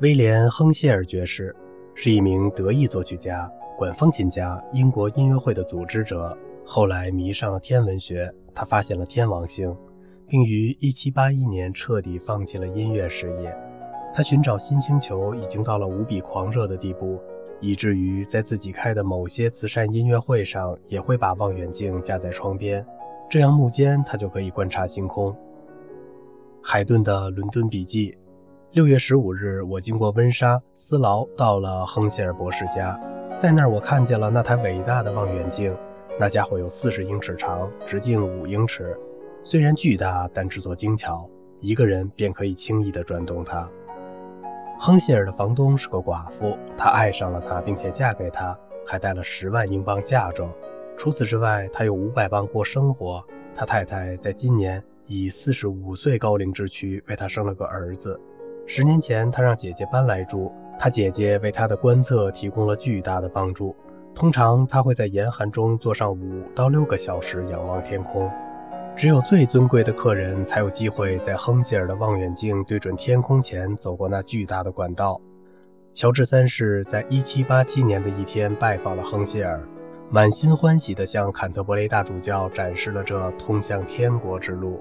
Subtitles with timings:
[0.00, 1.54] 威廉·亨谢尔爵士
[1.96, 6.38] 是一名德裔作曲家、管风琴家、英国音乐会的组织者。
[6.64, 9.76] 后来迷上了天文学，他发现了天王星，
[10.28, 13.52] 并于1781年彻底放弃了音乐事业。
[14.14, 17.18] 他寻找新星球已经到了无比狂热的地步，
[17.58, 22.86] 以至于在自己开的某些慈善音乐会上也会把望远镜架在窗边，
[23.28, 25.34] 这样幕间他就可以观察星空。
[26.62, 28.12] 海顿的《伦敦笔记》。
[28.72, 33.00] 六月十五日，我经过温莎斯劳，到了亨希尔博士家。
[33.38, 35.74] 在那儿，我看见了那台伟大的望远镜。
[36.20, 38.94] 那家伙有四十英尺长，直径五英尺。
[39.42, 41.26] 虽然巨大，但制作精巧，
[41.60, 43.66] 一个人便可以轻易地转动它。
[44.78, 48.54] 亨希尔的房东是个寡妇，她爱上了他，并且嫁给他，
[48.86, 50.52] 还带了十万英镑嫁妆。
[50.94, 53.24] 除此之外，他有五百磅过生活。
[53.54, 58.20] 他太太在今年以四十五岁高龄之躯为他生了个儿子。
[58.70, 63.74] 十年前，他让姐姐搬来住，他姐姐为他的观测提供了巨大的帮助。
[64.14, 68.30] 通常，他会在严寒中坐上五到六个小时仰望天空。
[68.94, 75.18] 只有最尊贵的客人才有机会在亨希尔的望远镜对准天空前走过那巨大的管道。
[75.94, 79.58] 乔治三世在1787年的一天拜访了亨希尔，
[80.10, 84.78] 满心欢喜地向坎特伯雷大主教展示了这通向天国之路。